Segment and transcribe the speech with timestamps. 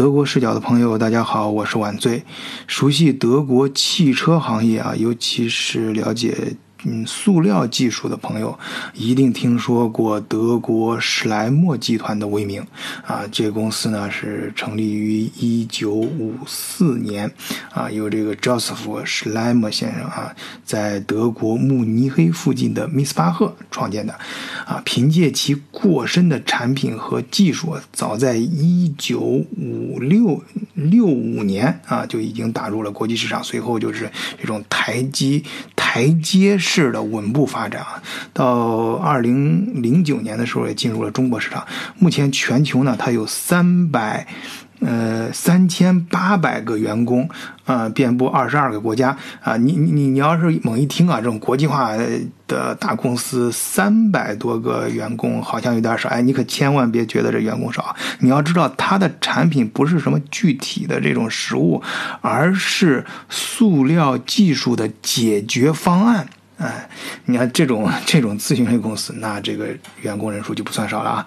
[0.00, 2.22] 德国视角的朋友，大家好，我是晚醉。
[2.66, 6.56] 熟悉德国汽车行业啊，尤其是了解。
[6.84, 8.58] 嗯，塑料技术的朋友
[8.94, 12.64] 一定听说过德国史莱默集团的威名
[13.06, 13.22] 啊。
[13.30, 17.30] 这个公司呢是成立于一九五四年
[17.72, 24.12] 啊，由这个 Joseph 史莱默先生啊，在德国慕尼黑附近的密斯巴赫创建的
[24.66, 24.80] 啊。
[24.84, 30.42] 凭借其过深的产品和技术，早在一九五六
[30.74, 35.42] 六五年啊就已经打入了国际市场，随后就是这种台阶
[35.76, 38.02] 台阶式的稳步发展啊，
[38.32, 41.66] 到二零零九年的时候也进入了中国市场。
[41.98, 44.26] 目前全球呢，它有三百。
[44.82, 47.28] 呃，三千八百个员工，
[47.66, 49.54] 呃，遍布二十二个国家啊。
[49.58, 51.94] 你你你你要是猛一听啊，这种国际化
[52.46, 56.08] 的大公司，三百多个员工好像有点少。
[56.08, 57.94] 哎，你可千万别觉得这员工少。
[58.20, 61.82] 你要知道，它的产品不是什么具体的这种实物，
[62.22, 66.26] 而是塑料技术的解决方案。
[66.60, 66.88] 哎，
[67.24, 69.66] 你看这种这种咨询类公司，那这个
[70.02, 71.26] 员工人数就不算少了啊。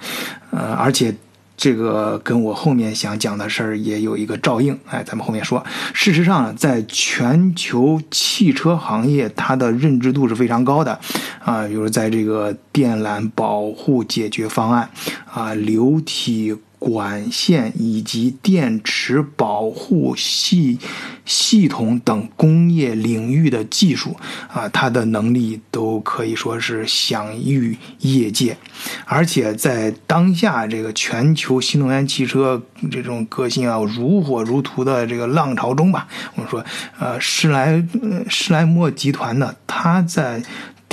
[0.51, 1.13] 呃，而且。
[1.55, 5.63] 这个跟我后面想讲的事儿也有一个照应，哎，咱们后面说。
[5.93, 10.99] 事实上，在全球汽车行业，它的认知度是非常高的，
[11.45, 14.89] 啊，比如在这个电缆保护解决方案，
[15.31, 16.57] 啊，流体。
[16.83, 20.77] 管线以及电池保护系
[21.23, 24.17] 系统等工业领域的技术
[24.51, 28.57] 啊，它的能力都可以说是享誉业界。
[29.05, 32.61] 而且在当下这个全球新能源汽车
[32.91, 36.61] 这种革新啊如火如荼的这个浪潮中吧，我们说，
[36.99, 37.81] 呃，施莱
[38.29, 40.43] 施莱默集团呢，它在。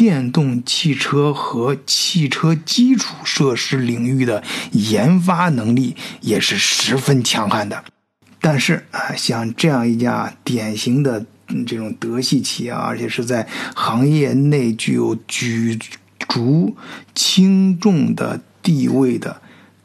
[0.01, 4.42] 电动汽车和汽车基础设施领域的
[4.73, 7.84] 研发能力也是十分强悍的，
[8.41, 11.27] 但是啊，像这样一家典型的
[11.67, 15.79] 这种德系企业，而且是在行业内具有举
[16.27, 16.74] 足
[17.14, 19.42] 轻重的地位的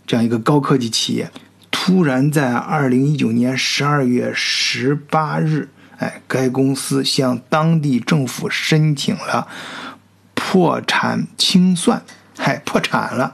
[0.08, 1.30] 这样一个高科技企业，
[1.70, 9.50] 突然在二零一九年十二月十八日，哎，该公司向当地政府申请了。
[10.48, 12.04] 破产清算，
[12.38, 13.34] 嗨，破产了。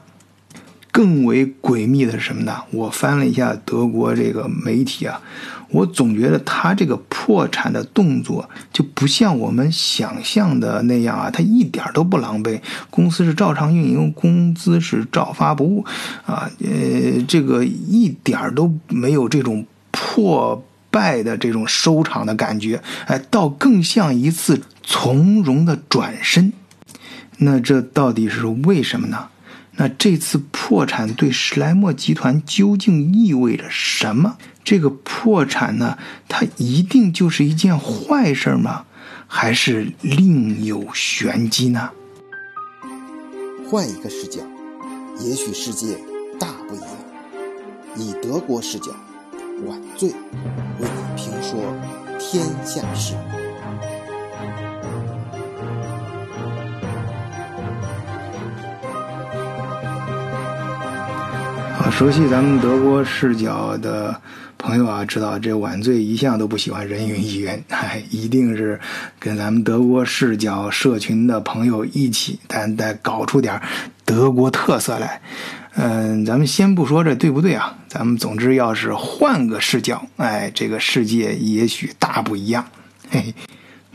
[0.94, 2.64] 更为诡秘的是什么呢？
[2.72, 5.22] 我翻了一下德国这个媒体啊，
[5.70, 15.86] 我总觉得他这个破产的动作就不像我们想象的那样啊，他一点都不狼狈，公司是照常运营，工资是照发不误
[16.26, 26.54] 啊，呃，这个一点都没有这种破败的这种收场的感觉，哎，倒更像一次从容的转身。
[27.38, 29.30] 那这到底是为什么呢？
[29.78, 34.38] 那这次破产对史莱默集团究竟意味着什么？
[34.64, 35.98] 这个破产呢，
[36.28, 38.86] 它一定就是一件坏事吗？
[39.28, 41.90] 还是另有玄机呢？
[43.70, 44.42] 换一个视角，
[45.22, 45.98] 也许世界
[46.38, 46.88] 大不一样。
[47.96, 48.92] 以德国视角，
[49.66, 50.16] 晚醉为
[50.82, 51.74] 你评说
[52.20, 53.16] 天下事。
[61.90, 64.20] 熟悉咱们德国视角的
[64.58, 68.80] 朋友啊，知道这晚醉一向都不喜欢人云亦云， 哎，一定是
[69.20, 73.62] 跟咱们德国视角社群的朋友一起，咱得搞出点
[74.06, 75.22] 德国特色来。
[75.76, 82.66] 嗯，咱们先不说这对不对啊，咱们总之要是换个视角，哎，这个世界也许大不一样。
[83.10, 83.34] 嘿嘿，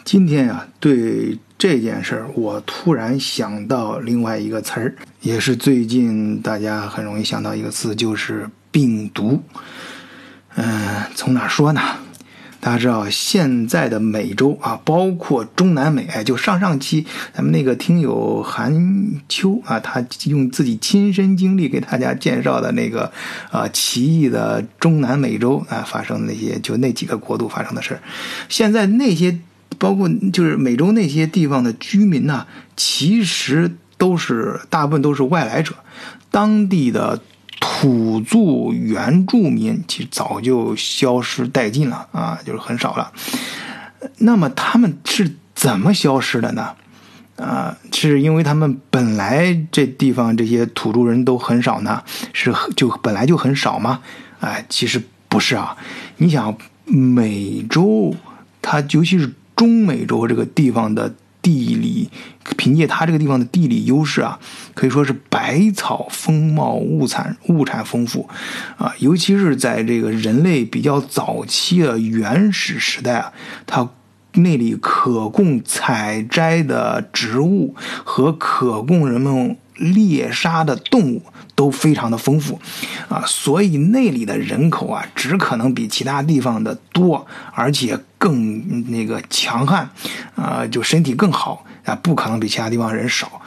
[0.04, 1.38] 今天啊，对。
[1.58, 9.42] 这件事儿，我突然想到另外一个词儿，也是最近大家很容易想到一个词，就是病毒。
[10.56, 11.80] 嗯，从哪说呢？
[12.60, 18.74] 大家知道，现在的美洲啊，包括中南美，哎，就上上期咱们那个听友韩
[19.26, 23.10] 秋啊，他用自己亲身经历给大家介绍的那个
[23.50, 28.00] 啊奇异的中南美洲啊发生那些，就那几个国度发生的事儿，
[28.50, 29.38] 现在那些。
[29.78, 32.46] 包括就是美洲那些地方的居民呢，
[32.76, 35.74] 其实都是大部分都是外来者，
[36.30, 37.20] 当地的
[37.60, 43.12] 土著原住民其实早就消失殆尽了啊，就是很少了。
[44.18, 46.72] 那么他们是怎么消失的呢？
[47.36, 52.02] 啊，是因为他们本来这地方这些土著人都很少呢？
[52.32, 54.00] 是就本来就很少吗？
[54.40, 55.76] 哎，其实不是啊。
[56.18, 58.14] 你想，美洲
[58.62, 61.12] 它尤其是中美洲这个地方的
[61.42, 62.10] 地理，
[62.56, 64.38] 凭借它这个地方的地理优势啊，
[64.74, 68.28] 可以说是百草丰茂，物产物产丰富，
[68.76, 73.32] 啊，尤其是在这个人类比较早期的原始时代啊，
[73.66, 73.88] 它
[74.34, 77.74] 那里可供采摘的植物
[78.04, 81.22] 和可供人们猎杀的动物。
[81.56, 82.60] 都非常的丰富，
[83.08, 89.88] 啊，所以那里的人口啊，只可能比其他地方的多，而且更那个强悍，
[90.36, 93.40] 啊，就身体更好啊，不可能比其他地方人少。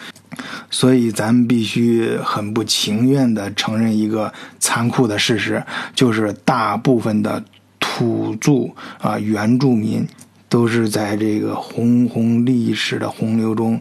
[0.72, 5.64] 所以咱们必须很不情愿地承认一个残酷的事实，
[5.94, 7.44] 就是大部分的
[7.80, 8.52] 土著
[9.00, 10.08] 啊原住民
[10.48, 13.80] 都是在这个红红历史的洪流中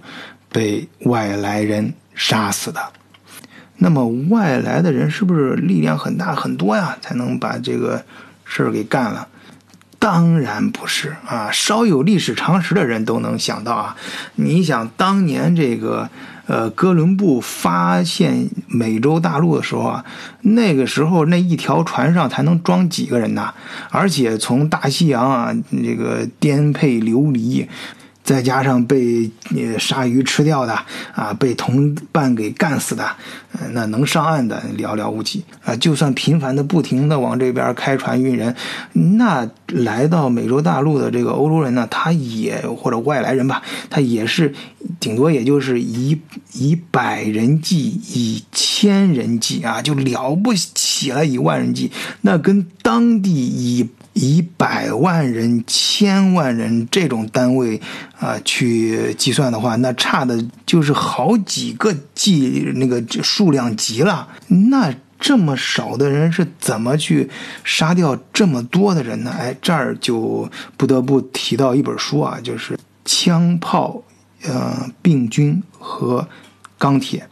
[0.50, 2.80] 被外来人杀死的。
[3.78, 8.04] 那么外来的人是不是力量很大很多呀，才能把这个
[8.44, 9.28] 事儿给干了？
[10.00, 11.50] 当然不是啊！
[11.52, 13.96] 稍有历史常识的人都能想到啊。
[14.36, 16.08] 你想当年这个
[16.46, 20.04] 呃哥伦布发现美洲大陆的时候啊，
[20.42, 23.52] 那个时候那一条船上才能装几个人呐？
[23.90, 27.68] 而且从大西洋啊这个颠沛流离。
[28.28, 29.30] 再加上被
[29.78, 30.78] 鲨鱼吃掉的
[31.14, 33.10] 啊，被同伴给干死的，
[33.72, 35.74] 那能上岸的寥寥无几啊。
[35.74, 38.54] 就算频繁的、不停的往这边开船运人，
[38.92, 44.54] 那来到美洲大陆的这个欧洲人呢，他也或者外来人吧，他也是
[45.00, 46.20] 顶多也就是以
[46.52, 51.90] 以百人计、以千人计啊，就了不起了，以万人计，
[52.20, 53.88] 那跟当地以。
[54.20, 57.80] 以百万人、千万人这种单位
[58.18, 64.28] 啊去计算的话，那差的就是好几个计那个数量级了。
[64.48, 67.30] 那这么少的人是怎么去
[67.62, 69.32] 杀掉这么多的人呢？
[69.38, 72.74] 哎，这儿就不得不提到一本书啊，就是
[73.04, 74.02] 《枪炮、
[74.44, 76.28] 呃病菌和
[76.78, 77.28] 钢铁》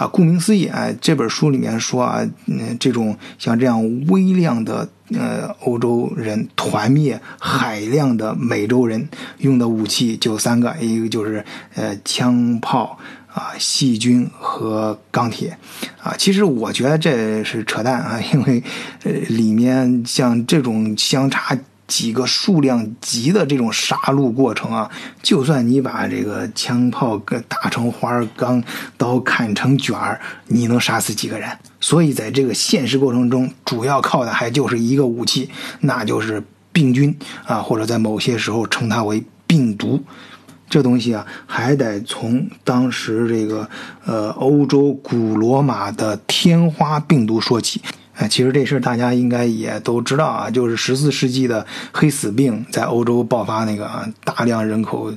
[0.00, 0.06] 啊。
[0.06, 4.88] 顾名思义，哎，这本书里面说啊，嗯，这种像这样微量的。
[5.12, 9.08] 呃，欧洲人团灭海量的美洲人
[9.38, 11.44] 用的武器就三个，一个就是
[11.74, 15.58] 呃枪炮啊、细菌和钢铁
[16.00, 16.14] 啊。
[16.16, 18.62] 其实我觉得这是扯淡啊，因为
[19.02, 21.58] 呃里面像这种相差。
[21.90, 24.88] 几个数量级的这种杀戮过程啊，
[25.20, 28.62] 就算你把这个枪炮给打成花儿，钢
[28.96, 31.50] 刀砍成卷儿，你能杀死几个人？
[31.80, 35.50] 所以在这个现实过程中，主要靠的还就是一个武器，
[35.80, 36.40] 那就是
[36.72, 40.00] 病菌啊，或者在某些时候称它为病毒。
[40.68, 43.68] 这东西啊，还得从当时这个
[44.04, 47.82] 呃欧洲古罗马的天花病毒说起。
[48.20, 55.10] 哎，其实这事大家应该也都知道啊，就是十四世纪的黑死病在欧洲爆发那个啊，大量人口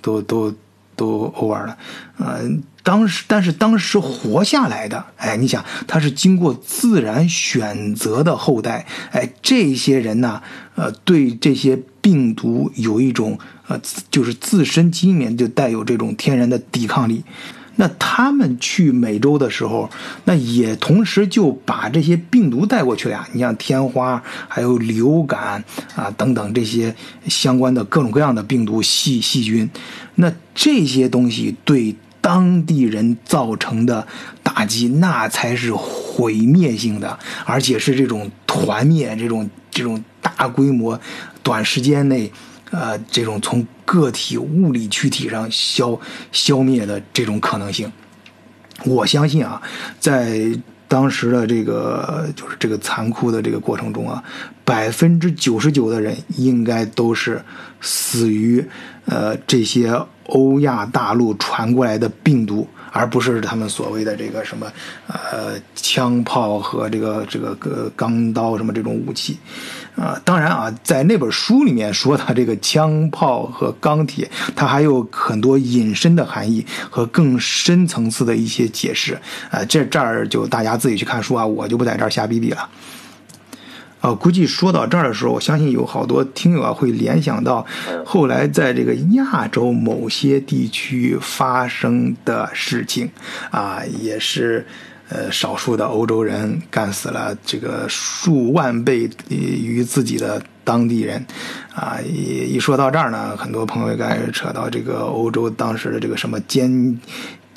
[0.00, 0.50] 都都
[0.96, 1.76] 都 over 了，
[2.16, 2.40] 呃，
[2.82, 10.40] 当时但是当时活下来的，哎，你想他是经过自然选择的后代，哎，这些人呢，
[10.76, 13.78] 呃，对这些病毒有一种呃，
[14.10, 17.22] 就是自身基因里就带有这种天然的抵抗力。
[17.76, 19.88] 那他们去美洲的时候，
[20.24, 23.28] 那也同时就把这些病毒带过去了呀。
[23.32, 25.62] 你像天花，还有流感
[25.94, 26.94] 啊等等这些
[27.28, 29.68] 相关的各种各样的病毒、细细菌，
[30.16, 34.06] 那这些东西对当地人造成的
[34.42, 40.98] 打击，那才是毁灭性的，而且是这种团灭、这种这种大规模、
[41.42, 42.32] 短时间内。
[42.70, 45.98] 呃，这种从个体物理躯体上消
[46.32, 47.90] 消灭的这种可能性，
[48.84, 49.62] 我相信啊，
[50.00, 50.50] 在
[50.88, 54.22] 当时的这个就是这个残酷的这个过程中啊，
[54.64, 57.42] 百分之九十九的人应该都是
[57.80, 58.64] 死于
[59.04, 62.66] 呃这些欧亚大陆传过来的病毒。
[62.92, 64.72] 而不是他们所谓的这个什么，
[65.06, 69.36] 呃，枪炮和这个这个钢刀什么这种武器，
[69.96, 79.18] 啊，当然啊，在那本书里面说的这个枪炮和钢铁，它还有很多隐身的含义和更深层次的一些解释，
[79.50, 82.68] 啊，这这儿就大家自己去看书啊，我就不在这儿瞎逼逼了。
[84.02, 87.66] 啊，估计说到这儿的时候，我相信有好多听友啊会联想到
[88.04, 93.10] 后来在这个亚洲某些地区发生的事情，
[93.50, 94.66] 啊，也是
[95.08, 101.24] 呃少数的欧洲人干死了这个数万倍于自己的当地人，
[101.74, 106.98] 啊，一一说到这儿呢，很多朋友该扯到这个欧洲当时的这个什么坚。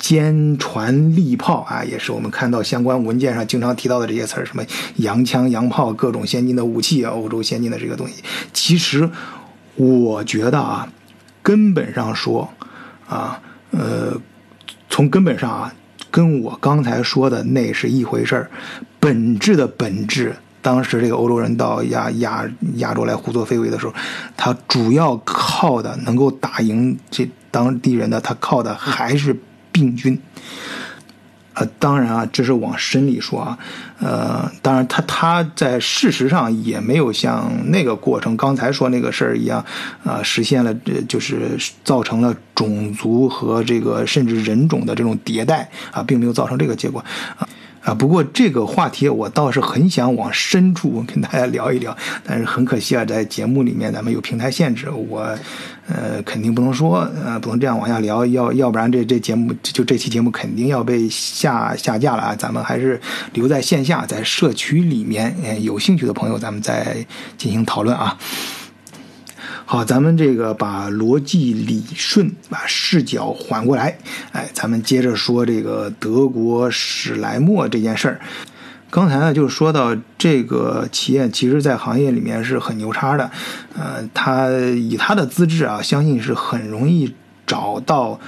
[0.00, 4.64] 坚船利炮啊，也是我们看到相关文件上经常提到的这些词儿，什么
[4.96, 8.22] 洋枪洋炮，各种先进的武器啊，欧洲先进的这个东西。
[8.54, 9.10] 其实，
[9.76, 10.90] 我觉得啊，
[11.42, 12.48] 根本上说，
[13.06, 13.42] 啊，
[13.72, 14.18] 呃，
[14.88, 15.74] 从根本上啊，
[16.10, 18.50] 跟我刚才说的那是一回事儿，
[18.98, 20.34] 本质的本质。
[20.62, 23.94] 当时这个欧洲人到亚亚亚洲来胡作非为的时候，
[24.36, 29.34] 他主要靠的能够打赢这当地人的，他靠的还是
[29.72, 30.20] 病菌。
[31.54, 33.58] 呃，当然啊，这是往深里说啊，
[33.98, 39.64] 呃，当然他他在事实上也没有像那个过程刚才说那个事儿一样，
[40.04, 40.72] 啊，实现了
[41.08, 47.04] 就是造成了种族和这个甚至人种的这种迭代啊，并没有造成这个结果
[47.36, 47.48] 啊。
[47.82, 55.20] 啊，不过这个话题我倒是很想往深处跟大家聊一聊，但是很可惜啊，在节目里面咱们有平台限制，我
[55.88, 62.36] 呃肯定不能说，呃不能这样往下聊，要要不然这这节目就这期节目肯定要被下下架了啊！
[62.36, 63.00] 咱们还是
[63.32, 67.06] 留在线下，在社区里面，呃有兴趣的朋友咱们再
[67.38, 68.18] 进行讨论啊。
[69.72, 73.96] 好，咱们这个把逻辑理顺，把视角缓过来，
[74.32, 78.20] 哎，咱们接着说这个德国史莱默这件事儿。
[78.90, 83.30] 刚才呢，就是说到这个企业，其实在行业里面是很牛叉的，
[83.78, 87.14] 呃，他以他的资质啊，相信是很容易
[87.46, 88.18] 找到。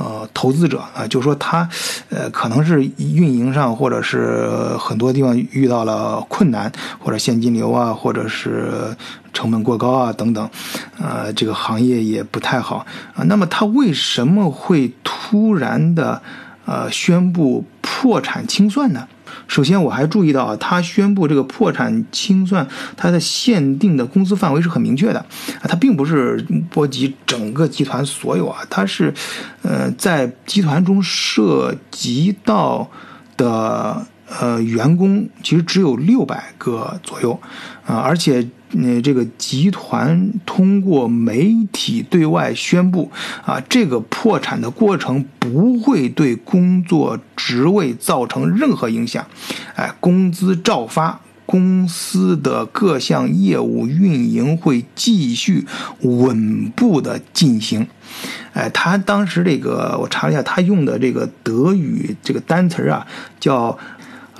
[0.00, 1.68] 呃，投资者啊，就说他，
[2.08, 8.96] 呃，可能是运营上或者是很多地方遇到了困难，或者现金流啊，或者是
[9.38, 10.50] 成本过高啊等等，
[10.98, 13.22] 呃，这个行业也不太好啊。
[13.26, 16.20] 那么他为什么会突然的
[16.64, 19.06] 呃宣布破产清算呢？
[19.46, 22.66] 首先，我还注意到啊，他宣布这个破产清算，
[22.96, 25.20] 它的限定的公司范围是很明确的
[25.60, 29.14] 啊，它并不是波及整个集团所有啊，它是，
[29.62, 32.90] 呃，在集团中涉及到
[33.36, 37.40] 的呃员工其实只有六百个左右
[37.86, 38.48] 啊，而且。
[38.76, 43.10] 呃这个集团通过媒体对外宣布，
[43.42, 49.26] 啊，这个破产的过程不会对工作职位造成任何影响，
[49.74, 55.66] 哎，工资照发，公司的各项业务运营会继续
[56.02, 57.88] 稳步的进行，
[58.52, 63.06] 哎，他当时这个我查了一下，他用的这个德语这个单词啊，
[63.40, 63.78] 叫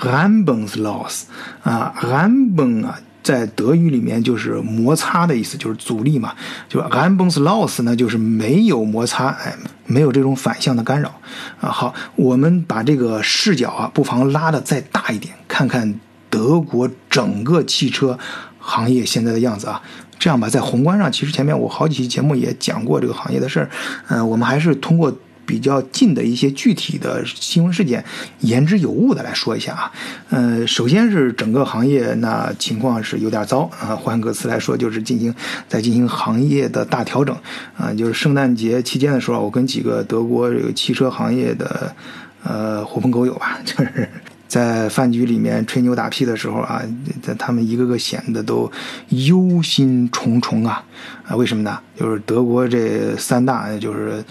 [0.01, 1.23] Rambensloss，
[1.63, 2.99] 啊，Ramben 啊。
[3.21, 6.33] 在德语里面就是摩擦的意思，就是阻力嘛。
[6.67, 11.21] 就 a m b e n s loss 呢，就是没有摩擦，哎，没有这种反向的干扰
[11.61, 11.69] 啊。
[11.69, 16.01] 好，我们把这个视角啊，不妨拉的再大一点，看看
[16.31, 18.19] 德国整个汽车
[18.59, 19.83] 行业现在的样子啊。
[20.19, 23.69] 这样吧，在宏观上，其实前面我好几期节目也讲过这个行业的事儿，
[24.09, 25.15] 嗯，我们还是通过。
[25.49, 28.05] 比较近的一些具体的新闻事件，
[28.41, 29.91] 言之有物的来说一下啊。
[30.29, 35.35] 呃，首先是整个行业那情况是有点糟啊，换个词来说就是进行
[35.67, 37.35] 在进行行业的大调整
[37.79, 37.95] 啊。
[37.95, 41.97] 就是圣诞节期间的时候，我跟几个德国这个汽车行业的
[42.45, 44.07] 呃狐朋狗友吧， 就是。
[44.49, 46.81] 在饭局里面吹牛打屁的时候啊，
[47.23, 48.73] 在他们一个个显得都
[49.11, 50.83] 忧心忡忡啊
[51.27, 51.37] 啊！
[51.37, 51.79] 为什么呢？
[51.95, 54.25] 就是德国这三大，就是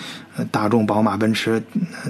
[0.45, 1.61] 大众、宝马、奔驰，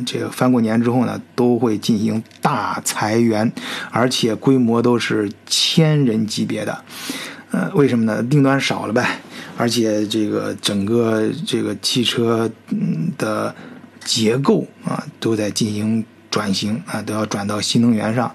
[0.06, 3.52] 这个翻过年之后呢，都会进行大裁员，
[3.92, 6.84] 而且规模都是千人级别的。
[7.52, 8.22] 呃，为什么呢？
[8.24, 9.20] 订单少了呗，
[9.58, 12.50] 而且这个整个这个汽车
[13.18, 13.56] 的
[14.04, 16.06] 结构啊，都在进行。
[16.30, 18.32] 转型啊，都要转到新能源上，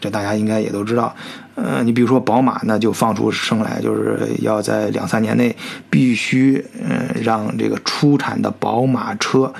[0.00, 1.14] 这大家应该也都知道。
[1.56, 5.56] 呃，你比如说宝马，那就放出声来，就是要在两三年内
[5.88, 9.52] 必须，嗯，让这个出产的宝马车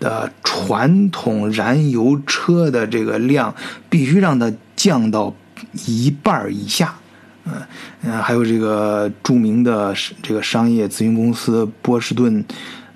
[0.00, 3.54] 的传统燃油车的这个量
[3.90, 5.34] 必须让它降到
[5.86, 6.94] 一半以下。
[7.44, 7.52] 嗯
[8.02, 12.44] 嗯，还有这个著名的这个商业咨询公司波士顿。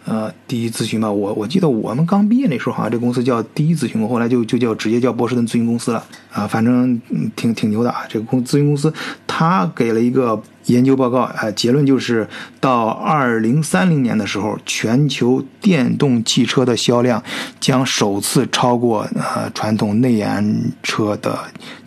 [0.06, 7.00] 呃，第一咨询吧，我我记得我们刚毕业那时候，好像这公司叫第一咨询，后来就就叫直接叫波士顿咨询公司了啊，反正
[7.34, 8.04] 挺挺牛的啊。
[8.08, 8.94] 这个公咨询公司，
[9.26, 12.28] 他给了一个研究报告，啊，结论就是
[12.60, 17.20] 到二零三零年的时候，全球电动汽车的销量
[17.58, 21.36] 将首次超过呃传统内燃车的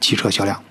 [0.01, 0.61] 汽车销量。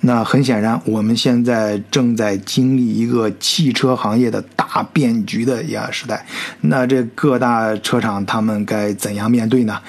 [0.00, 6.24] 那很显然，我们现在正在经历一个汽车行业的大变局的呀时代。
[6.60, 9.80] 那这各大车厂他们该怎样面对呢？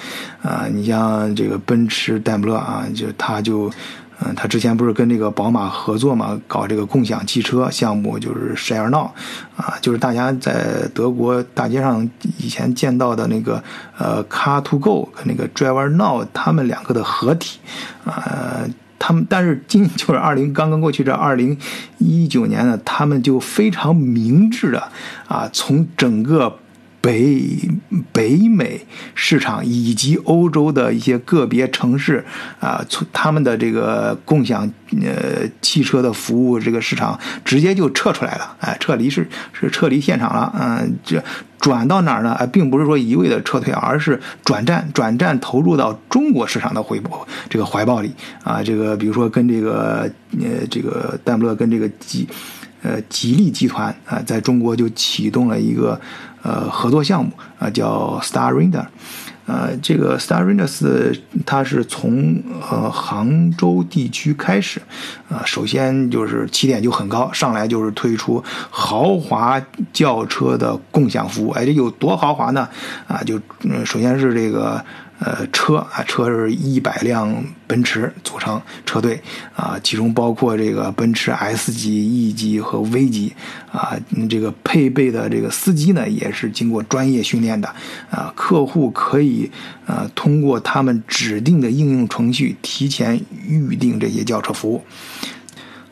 [0.42, 3.70] 啊，你像这个奔驰、戴姆勒啊，就他就，
[4.20, 9.10] 嗯，他之前不是跟这个宝马合作嘛，搞这个共享汽车项目，就是 Share Now，
[9.56, 13.62] 啊，就是大家在德国大街上以前见到的那个
[13.96, 17.58] 呃 Car to Go 和那个 Driver Now，他们两个的合体，
[18.04, 18.64] 啊。
[18.98, 21.56] 他们，但是今就是二零刚刚过去这二零
[21.98, 24.90] 一九年呢，他们就非常明智的
[25.26, 26.58] 啊，从整个
[27.00, 27.70] 北
[28.12, 32.24] 北美市场以及欧洲的一些个别城市
[32.58, 34.68] 啊，从他们的这个共享
[35.00, 41.22] 呃汽车的服务这个市场直接就撤出来了，哎，撤离是是撤离现场了，嗯，这
[41.60, 42.32] 转到哪儿呢？
[42.32, 48.12] 啊，并不是说一味的撤退，而是转战转战投入到中国市场的回报这个怀抱里
[48.42, 52.26] 啊，这个比如说跟这个呃这个戴姆勒跟这个吉
[52.82, 56.00] 呃吉利集团啊，在中国就启动了一个。
[56.42, 58.86] 呃，合作项目啊，叫 Star Render，
[59.46, 64.80] 呃，这个 Star Render 是它是从呃杭州地区开始，
[65.28, 69.60] 啊，首先就是起点就很高，上来就是推出豪华
[69.92, 72.68] 轿车的共享服务，哎，这有多豪华呢？
[73.06, 73.40] 啊，就
[73.84, 74.84] 首先是这个。
[75.18, 79.20] 呃，车啊，车是一百辆奔驰组成车队
[79.56, 83.32] 啊，其中包括这个奔驰 S 级、E 级和 V 级
[83.72, 83.98] 啊，
[84.30, 87.68] 这个配备的这个司机呢，也是经过专业训练的
[88.10, 89.50] 啊，客户可以
[89.86, 94.82] 呃通过他们指定的应用程序提前预定这些轿车服务。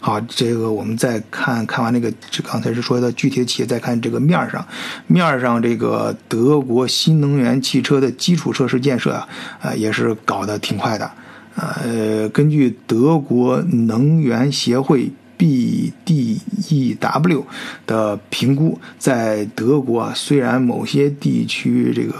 [0.07, 4.65] 好，这个我们再看看完那个，这刚才是说的具体的企业，再看这个面儿上，
[5.09, 9.29] 面儿上这个德国新能源汽车的基础设施建设啊，
[9.61, 11.11] 啊也是搞得挺快的。
[11.57, 17.43] 呃，根据德国能源协会 BDEW
[17.85, 22.15] 的评估，在德国虽然某些地区这个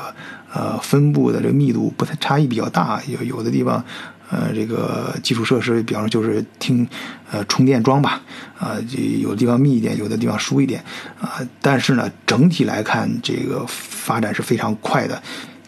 [0.53, 3.85] 呃分布的这个密度不太差异比较大，有有的地方。
[4.29, 6.87] 呃，这个基础设施，比方说就是听，
[7.31, 8.21] 呃，充电桩吧，
[8.59, 8.77] 啊，
[9.21, 10.83] 有的地方密一点，有的地方疏一点，
[11.21, 15.23] 啊，但是呢，整体来看，这个发展是非常快的。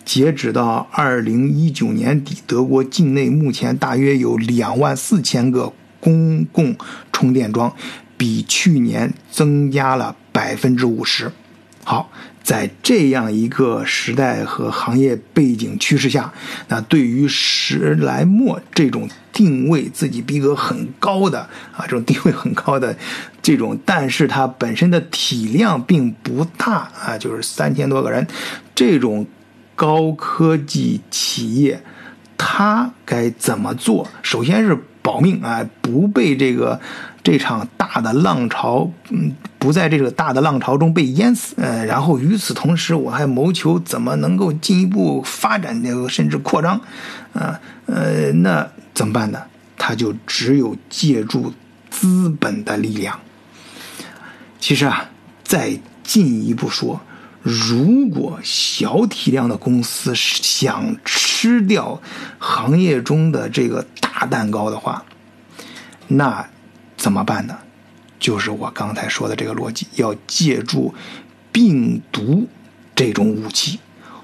[0.05, 6.75] 截止到二零一九年底，德国境内目前大约有两万四千个公共
[7.13, 7.73] 充电桩，
[8.17, 11.31] 比去年增加了百分之五十。
[11.89, 12.11] 好。
[12.43, 16.33] 在这样一个时代和行业背景趋势下，
[16.69, 21.41] 那对于史莱默这种定位自己逼格很高的
[21.77, 22.97] 啊，这种定位很高的
[23.43, 28.27] 这种，但是它本身的体量并不大啊，就是三千多个人，
[28.75, 29.27] 这种
[29.75, 31.83] 高科技企业，
[32.39, 34.09] 它该怎么做？
[34.23, 36.81] 首先是保命啊，不被这个。
[37.21, 46.81] 这场大的浪潮，嗯，不在这个大的浪潮中被淹死，呃，然后与此同时，我还谋求怎么能够进一步发展这个甚至扩张，
[47.35, 49.43] 啊，呃，那怎么办呢？
[49.77, 51.53] 他就只有借助
[51.91, 53.21] 资本的力量。
[54.59, 55.11] 其实啊，
[55.45, 56.99] 再进一步说，
[57.43, 62.03] 如果小体量的公司想吃吃掉
[62.41, 65.05] 行业中的这个大蛋糕的话，
[66.09, 66.49] 那。
[66.97, 67.57] 怎么办呢？
[68.19, 70.93] 就是我刚才说的这个逻辑，要借助
[71.53, 72.49] 病毒
[72.97, 73.79] 这种武器，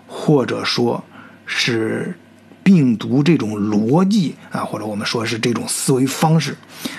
[0.09, 1.05] 或者说
[1.47, 2.19] 是
[2.65, 6.57] 病毒这种逻辑啊，或者我们说是这种思维方式。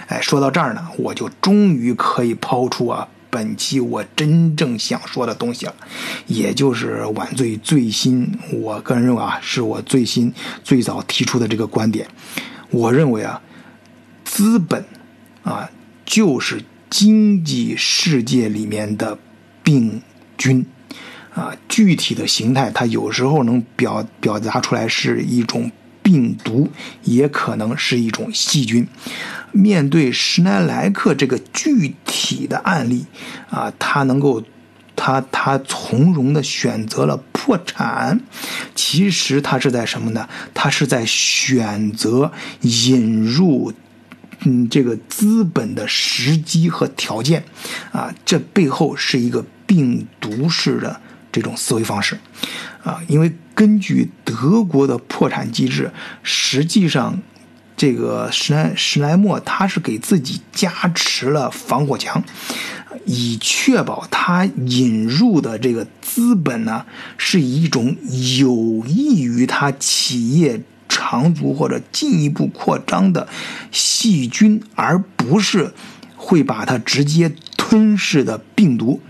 [0.08, 5.76] 哎，说到这儿呢，我就终于可以抛出啊，本期我真正想说的东西了，
[6.28, 12.08] 也就是晚醉最新，我个人认为啊，是我最新最早提出的这个观点。
[12.70, 13.42] 我认为啊，
[14.24, 14.86] 资本。
[15.46, 15.70] 啊，
[16.04, 19.20] 就是经济世界里面的
[19.64, 20.02] 病
[20.40, 20.66] 菌，
[21.36, 25.72] 啊，具体的形态它有时候能表表达出来是一种
[26.02, 26.68] 病毒，
[27.04, 28.88] 也可能是一种细菌。
[29.56, 33.06] 面对施耐莱克这个具体的案例，
[33.50, 34.44] 啊，他能够，
[34.96, 38.20] 他他从容的选择了破产，
[38.76, 40.28] 其实他是在什么呢？
[40.54, 43.74] 他是在选择引入。
[44.48, 47.46] 嗯，这个资本的时机和条件，
[47.92, 52.20] 啊，这背后是一个病毒式的这种思维方式，
[52.84, 55.90] 啊，因为根据德国的破产机制，
[56.22, 57.18] 实际上，
[57.78, 62.24] 这个史莱史莱默他是给自己加持了防火墙，
[63.06, 66.86] 以确保他引入的这个资本呢，
[67.18, 67.96] 是一种
[68.40, 70.62] 有益于他企业。
[70.88, 73.28] 长足或者进一步扩张的
[73.70, 75.74] 细菌，而不是
[76.16, 79.02] 会把它直接吞噬的病毒。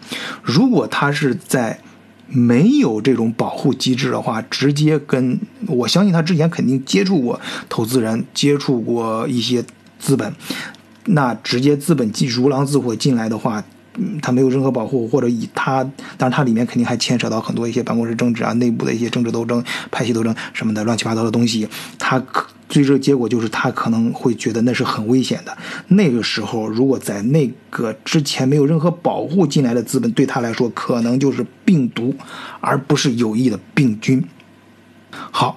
[0.42, 1.80] 如果它是在
[2.28, 9.64] 没有这种保护机制的话，直接跟我相信他之前肯定接触过投资人，接触过一些
[10.00, 10.34] 资本，
[11.06, 13.64] 那直接资本进如狼似虎进来的话，
[13.98, 15.84] 嗯，它没有任何保护，或者以他，
[16.18, 21.68] 当然它里面肯定还牵扯到很多一些办公室政治啊、内部的一些政治斗争、派系斗争什么的乱七八糟的东西。
[21.98, 25.58] 他可最终结果就是他可能会觉得那是很危险的。
[25.88, 32.14] 那个时候，如果在那个之前没有任何保护进来的资本，对他来说可能就是病毒，
[32.60, 34.24] 而不是有益的病菌。
[35.12, 35.56] 好，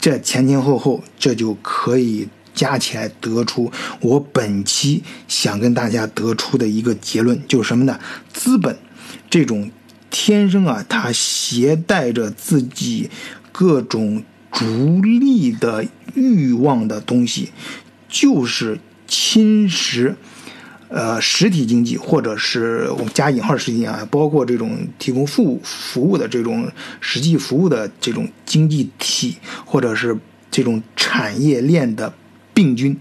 [0.00, 2.28] 这前前后后，这就可以。
[2.56, 8.00] 加起来得出我本期想跟大家得出的一个结论，就是什么呢？
[8.32, 8.76] 资本
[9.28, 9.70] 这种
[10.10, 13.10] 天生啊，它携带着自己
[13.52, 17.50] 各种逐利的欲望的东西，
[18.08, 20.14] 就是侵蚀
[20.88, 30.16] 呃实体经济，或者是我们加引号实体啊，包括这种提供服务服务的这种实际服务的这种经济体，或者是
[30.50, 32.14] 这种产业链的。
[32.56, 32.96] 病菌，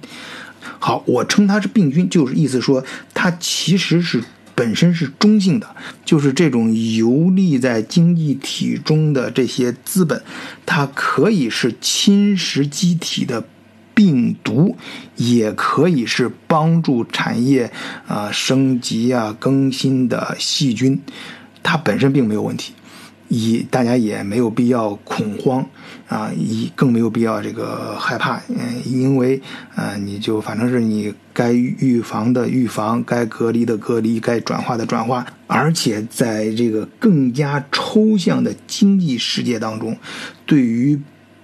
[0.79, 4.21] 好，我称它是病菌，就是意思说它其实是
[4.53, 10.21] 本身是中性的，就是这种游历在经济体中的这些资本，
[10.65, 13.45] 它可以是侵蚀机体的
[13.93, 14.75] 病毒，
[15.15, 17.71] 也可以是帮助产业
[18.07, 21.01] 啊升级啊更新的细菌，
[21.63, 22.73] 它本身并没有问题。
[23.27, 25.67] 以大家也没有必要恐慌
[26.07, 29.41] 啊，一更没有必要这个害怕，嗯，因为
[29.75, 39.97] 呃，你就反正是你该预防的预防，该隔离的隔离，该转化的转化，而且在这个更加抽象的经济世界当中，
[40.45, 40.99] 对于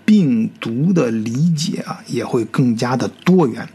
[0.05, 3.67] 病毒的理解啊，也会更加的多元。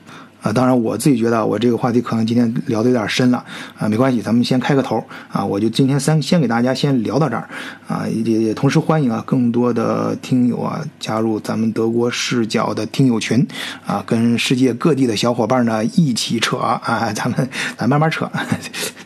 [0.46, 3.44] 啊，当然，我自己觉得我这个话题可能今天聊的有点深了
[3.76, 7.48] 啊，没关系，咱们先开个头啊，我就今天先先给大家先聊到这儿
[7.88, 13.44] 啊，也也同时欢迎啊更多的听友啊加入咱们德国视角的听友群
[13.84, 18.30] 啊，跟世界各地的小伙伴呢一起扯啊，咱们咱慢慢扯。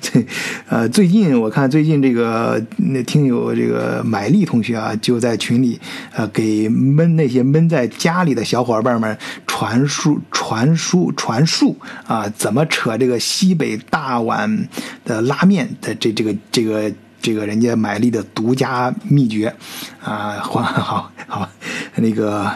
[0.03, 0.23] 这
[0.69, 5.81] 呃，最近我看最近这个那听友这个买力同学啊，就在群里
[6.15, 9.17] 呃给闷那些闷在家里的小伙伴们
[9.61, 14.67] 传输传输传述啊，怎么扯这个西北大碗
[15.05, 19.55] 的拉面的这这个这个这个人家买力的独家秘诀
[20.03, 21.49] 啊，好好好，
[21.97, 22.51] 那个。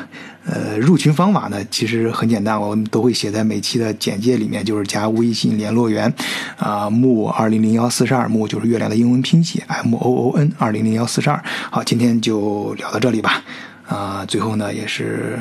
[0.46, 6.12] 呃，入群方法呢，其实很简单，我们都会写在每期的简介里面，就是加微信联络员，
[6.58, 11.42] 啊，木二零零幺四十二，木就是月亮的英文拼写，M O O N 二零零幺四十二。
[11.70, 13.42] 好，今天就聊到这里吧，
[13.88, 15.40] 啊，最后呢，也是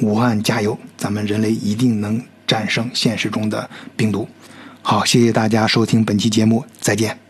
[0.00, 4.28] 武汉加油，咱们人类一定能战胜现实中的病毒。
[4.82, 7.23] 好，谢谢大家收听本期节目，再见。